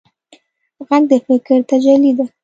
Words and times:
غږ 0.87 1.03
د 1.11 1.13
فکر 1.25 1.57
تجلی 1.69 2.11
ده 2.17 2.25